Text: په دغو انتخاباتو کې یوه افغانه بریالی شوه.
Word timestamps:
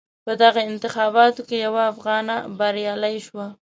په 0.25 0.31
دغو 0.41 0.61
انتخاباتو 0.71 1.41
کې 1.49 1.57
یوه 1.65 1.83
افغانه 1.93 2.35
بریالی 2.59 3.15
شوه. 3.27 3.47